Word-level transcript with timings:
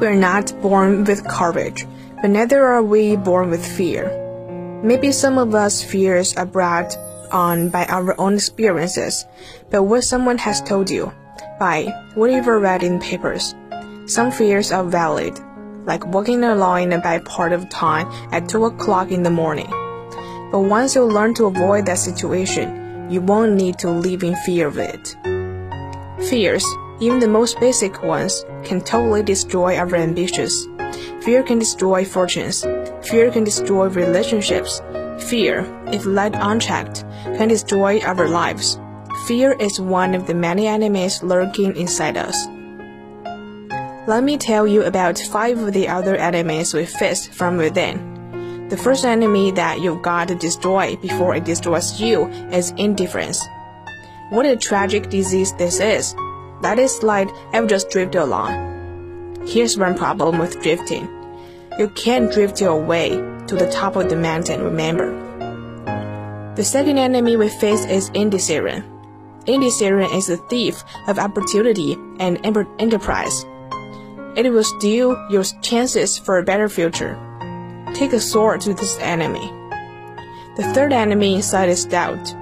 We 0.00 0.06
are 0.06 0.14
not 0.14 0.54
born 0.62 1.02
with 1.02 1.26
courage, 1.26 1.84
but 2.22 2.30
neither 2.30 2.64
are 2.64 2.84
we 2.84 3.16
born 3.16 3.50
with 3.50 3.66
fear. 3.66 4.06
Maybe 4.82 5.10
some 5.10 5.38
of 5.38 5.56
us 5.56 5.82
fears 5.82 6.36
are 6.36 6.46
brought 6.46 6.96
on 7.32 7.68
by 7.68 7.84
our 7.86 8.14
own 8.20 8.34
experiences, 8.34 9.26
but 9.70 9.82
what 9.82 10.04
someone 10.04 10.38
has 10.38 10.62
told 10.62 10.88
you, 10.88 11.12
by 11.58 11.92
what 12.14 12.30
you've 12.30 12.46
read 12.46 12.84
in 12.84 13.00
papers. 13.00 13.56
Some 14.06 14.30
fears 14.30 14.70
are 14.70 14.84
valid, 14.84 15.36
like 15.84 16.06
walking 16.06 16.44
alone 16.44 16.82
in 16.82 16.92
a 16.92 17.00
bad 17.00 17.24
part 17.24 17.52
of 17.52 17.68
town 17.68 18.06
at 18.32 18.48
2 18.48 18.66
o'clock 18.66 19.10
in 19.10 19.24
the 19.24 19.30
morning. 19.30 19.68
But 20.52 20.60
once 20.60 20.94
you 20.94 21.02
learn 21.04 21.34
to 21.34 21.46
avoid 21.46 21.86
that 21.86 21.98
situation, 21.98 23.10
you 23.10 23.20
won't 23.20 23.54
need 23.54 23.78
to 23.80 23.90
live 23.90 24.22
in 24.22 24.36
fear 24.46 24.68
of 24.68 24.78
it. 24.78 25.16
Fears, 26.28 26.64
even 27.00 27.20
the 27.20 27.28
most 27.28 27.60
basic 27.60 28.02
ones, 28.02 28.44
can 28.64 28.80
totally 28.80 29.22
destroy 29.22 29.76
our 29.76 29.94
ambitions. 29.94 30.66
Fear 31.22 31.42
can 31.42 31.58
destroy 31.58 32.04
fortunes. 32.04 32.62
Fear 33.08 33.30
can 33.30 33.44
destroy 33.44 33.88
relationships. 33.88 34.80
Fear, 35.28 35.66
if 35.88 36.04
let 36.04 36.34
unchecked, 36.34 37.04
can 37.36 37.48
destroy 37.48 38.00
our 38.00 38.28
lives. 38.28 38.78
Fear 39.26 39.52
is 39.52 39.80
one 39.80 40.14
of 40.14 40.26
the 40.26 40.34
many 40.34 40.66
enemies 40.66 41.22
lurking 41.22 41.76
inside 41.76 42.16
us. 42.16 42.46
Let 44.08 44.24
me 44.24 44.38
tell 44.38 44.66
you 44.66 44.84
about 44.84 45.18
five 45.18 45.58
of 45.58 45.74
the 45.74 45.88
other 45.88 46.16
enemies 46.16 46.72
we 46.72 46.86
face 46.86 47.26
from 47.26 47.58
within. 47.58 48.68
The 48.70 48.76
first 48.76 49.04
enemy 49.04 49.50
that 49.52 49.80
you've 49.80 50.02
got 50.02 50.28
to 50.28 50.34
destroy 50.34 50.96
before 50.96 51.34
it 51.34 51.44
destroys 51.44 52.00
you 52.00 52.26
is 52.52 52.72
indifference. 52.76 53.46
What 54.30 54.46
a 54.46 54.56
tragic 54.56 55.10
disease 55.10 55.52
this 55.54 55.80
is. 55.80 56.14
That 56.62 56.78
is 56.78 57.02
like 57.02 57.28
I've 57.52 57.68
just 57.68 57.90
drifted 57.90 58.18
along. 58.18 59.46
Here's 59.46 59.78
one 59.78 59.96
problem 59.96 60.38
with 60.38 60.60
drifting. 60.62 61.08
You 61.78 61.88
can't 61.90 62.32
drift 62.32 62.60
your 62.60 62.80
way 62.80 63.10
to 63.10 63.54
the 63.54 63.70
top 63.70 63.96
of 63.96 64.08
the 64.08 64.16
mountain, 64.16 64.62
remember. 64.62 65.26
The 66.56 66.64
second 66.64 66.98
enemy 66.98 67.36
we 67.36 67.48
face 67.48 67.84
is 67.86 68.10
indecision. 68.14 68.84
Indecision 69.46 70.10
is 70.12 70.26
the 70.26 70.36
thief 70.50 70.82
of 71.06 71.18
opportunity 71.18 71.96
and 72.18 72.44
enterprise. 72.44 73.44
It 74.36 74.52
will 74.52 74.64
steal 74.64 75.16
your 75.30 75.44
chances 75.62 76.18
for 76.18 76.38
a 76.38 76.42
better 76.42 76.68
future. 76.68 77.16
Take 77.94 78.12
a 78.12 78.20
sword 78.20 78.60
to 78.62 78.74
this 78.74 78.98
enemy. 78.98 79.52
The 80.56 80.70
third 80.74 80.92
enemy 80.92 81.36
inside 81.36 81.68
is 81.68 81.84
doubt. 81.84 82.34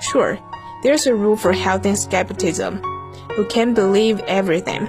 Sure, 0.00 0.38
there's 0.82 1.06
a 1.06 1.14
rule 1.14 1.36
for 1.36 1.52
healthy 1.52 1.94
skepticism. 1.94 2.82
You 3.36 3.46
can't 3.48 3.74
believe 3.74 4.20
everything. 4.20 4.88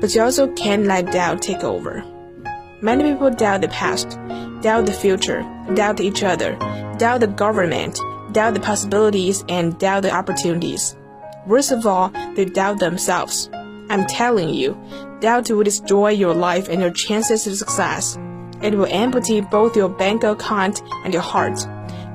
But 0.00 0.14
you 0.14 0.22
also 0.22 0.52
can't 0.54 0.86
let 0.86 1.12
doubt 1.12 1.42
take 1.42 1.64
over. 1.64 2.04
Many 2.80 3.12
people 3.12 3.30
doubt 3.30 3.62
the 3.62 3.68
past, 3.68 4.10
doubt 4.62 4.86
the 4.86 4.92
future, 4.92 5.42
doubt 5.74 6.00
each 6.00 6.22
other, 6.22 6.56
doubt 6.98 7.20
the 7.20 7.26
government, 7.26 7.98
doubt 8.32 8.54
the 8.54 8.60
possibilities, 8.60 9.44
and 9.48 9.78
doubt 9.78 10.02
the 10.02 10.12
opportunities. 10.12 10.96
Worst 11.46 11.72
of 11.72 11.86
all, 11.86 12.10
they 12.34 12.44
doubt 12.44 12.78
themselves. 12.78 13.48
I'm 13.90 14.06
telling 14.06 14.50
you, 14.50 14.76
doubt 15.20 15.50
will 15.50 15.64
destroy 15.64 16.10
your 16.10 16.34
life 16.34 16.68
and 16.68 16.80
your 16.80 16.90
chances 16.90 17.46
of 17.46 17.56
success. 17.56 18.18
It 18.62 18.74
will 18.74 18.88
empty 18.90 19.40
both 19.40 19.76
your 19.76 19.88
bank 19.88 20.24
account 20.24 20.82
and 21.04 21.12
your 21.12 21.22
heart. 21.22 21.58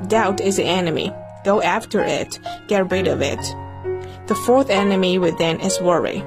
Doubt 0.08 0.42
is 0.42 0.58
the 0.58 0.64
enemy. 0.64 1.12
Go 1.44 1.62
after 1.62 2.02
it. 2.02 2.40
Get 2.68 2.92
rid 2.92 3.08
of 3.08 3.22
it. 3.22 3.40
The 4.26 4.36
fourth 4.36 4.70
enemy 4.70 5.18
within 5.18 5.60
is 5.60 5.82
worry. 5.82 6.24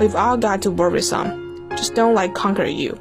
We've 0.00 0.14
all 0.14 0.36
got 0.36 0.60
to 0.62 0.70
worry 0.70 1.00
some. 1.00 1.70
Just 1.70 1.94
don't 1.94 2.14
let 2.14 2.34
conquer 2.34 2.66
you. 2.66 3.00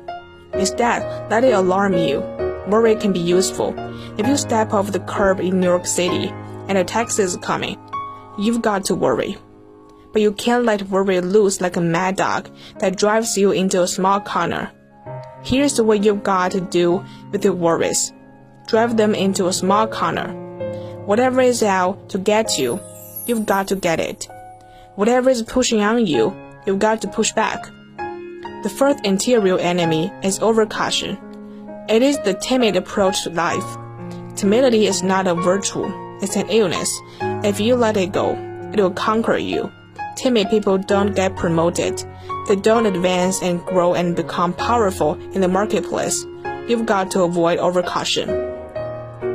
Instead, 0.54 1.30
let 1.30 1.44
it 1.44 1.54
alarm 1.54 1.94
you. 1.94 2.20
Worry 2.70 2.96
can 2.96 3.12
be 3.12 3.20
useful. 3.20 3.76
If 4.18 4.26
you 4.26 4.38
step 4.38 4.72
off 4.72 4.94
the 4.94 5.02
curb 5.02 5.42
in 5.42 5.60
New 5.60 5.68
York 5.68 5.86
City 5.86 6.30
and 6.70 6.78
a 6.78 6.86
taxi 6.86 7.24
is 7.24 7.36
coming, 7.38 7.78
you've 8.38 8.62
got 8.62 8.86
to 8.86 8.96
worry. 8.96 9.38
But 10.14 10.22
you 10.22 10.32
can't 10.32 10.64
let 10.64 10.84
worry 10.84 11.20
loose 11.20 11.60
like 11.60 11.76
a 11.76 11.82
mad 11.82 12.16
dog 12.16 12.50
that 12.80 12.98
drives 12.98 13.38
you 13.38 13.52
into 13.52 13.82
a 13.82 13.88
small 13.88 14.22
corner. 14.22 14.72
Here's 15.44 15.82
what 15.82 16.06
you've 16.06 16.24
got 16.24 16.52
to 16.54 16.62
do 16.62 17.04
with 17.34 17.44
your 17.44 17.54
worries. 17.54 18.14
Drive 18.68 18.96
them 18.96 19.14
into 19.14 19.48
a 19.48 19.54
small 19.54 19.88
corner. 19.88 20.34
Whatever 21.06 21.42
is 21.42 21.64
out 21.64 22.10
to 22.12 22.18
get 22.18 22.58
you, 22.58 22.80
you've 23.26 23.46
got 23.46 23.68
to 23.68 23.76
get 23.76 24.00
it. 24.00 24.28
Whatever 24.98 25.30
is 25.30 25.44
pushing 25.44 25.82
on 25.82 26.08
you, 26.08 26.36
you've 26.66 26.80
got 26.80 27.04
to 27.04 27.08
push 27.08 27.32
back. 27.32 27.64
The 28.64 28.74
fourth 28.78 29.00
interior 29.04 29.60
enemy 29.60 30.12
is 30.24 30.40
overcaution. 30.40 31.20
It 31.88 32.02
is 32.02 32.18
the 32.22 32.34
timid 32.34 32.76
approach 32.76 33.24
to 33.24 33.30
life. 33.30 33.78
Timidity 34.36 34.88
is 34.88 35.04
not 35.04 35.28
a 35.28 35.36
virtue, 35.36 35.86
it's 36.24 36.36
an 36.36 36.50
illness. 36.50 36.90
If 37.22 37.60
you 37.60 37.76
let 37.76 37.96
it 37.96 38.12
go, 38.12 38.32
it 38.74 38.80
will 38.80 38.90
conquer 38.90 39.38
you. 39.38 39.72
Timid 40.16 40.50
people 40.50 40.80
don't 40.80 41.16
get 41.16 41.36
promoted. 41.36 42.04
They 42.48 42.56
don't 42.56 42.88
advance 42.88 43.40
and 43.44 43.64
grow 43.68 43.94
and 43.94 44.16
become 44.16 44.52
powerful 44.52 45.14
in 45.32 45.42
the 45.42 45.48
marketplace. 45.48 46.26
You've 46.68 46.88
got 46.88 47.12
to 47.12 47.22
avoid 47.22 47.60
overcaution. 47.60 48.26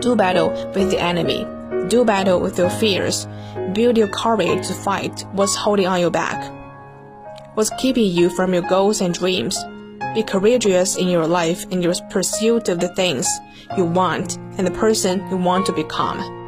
Do 0.01 0.17
battle 0.17 0.51
with 0.75 0.91
the 0.91 1.01
enemy. 1.01 1.47
Do 1.89 2.05
battle 2.05 2.41
with 2.41 2.59
your 2.59 2.71
fears. 2.71 3.27
Build 3.73 3.97
your 3.97 4.09
courage 4.09 4.67
to 4.69 4.75
fight 4.75 5.25
what's 5.33 5.55
holding 5.55 5.87
on 5.87 6.01
your 6.01 6.11
back 6.11 6.53
what's 7.55 7.71
keeping 7.79 8.11
you 8.11 8.31
from 8.31 8.55
your 8.55 8.63
goals 8.63 9.01
and 9.01 9.15
dreams. 9.15 9.59
Be 10.15 10.23
courageous 10.23 10.97
in 10.97 11.09
your 11.09 11.27
life 11.27 11.65
in 11.71 11.83
your 11.83 11.95
pursuit 12.11 12.69
of 12.69 12.81
the 12.81 12.89
things 12.95 13.29
you 13.77 13.85
want 13.85 14.37
and 14.59 14.67
the 14.67 14.73
person 14.73 15.21
you 15.31 15.37
want 15.37 15.67
to 15.67 15.73
become. 15.73 16.42